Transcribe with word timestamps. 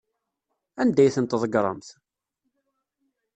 Anda 0.81 1.01
ay 1.03 1.11
tent-tḍeggremt? 1.15 1.87